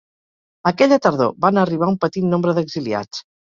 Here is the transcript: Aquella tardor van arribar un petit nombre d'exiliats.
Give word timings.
Aquella 0.71 0.97
tardor 1.03 1.31
van 1.47 1.61
arribar 1.67 1.93
un 1.95 2.01
petit 2.09 2.29
nombre 2.33 2.59
d'exiliats. 2.59 3.27